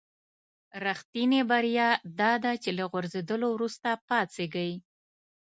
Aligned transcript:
رښتینې 0.85 1.41
بریا 1.49 1.89
داده 2.19 2.51
چې 2.63 2.69
له 2.77 2.83
غورځېدلو 2.91 3.47
وروسته 3.55 3.89
پاڅېږئ. 4.07 4.71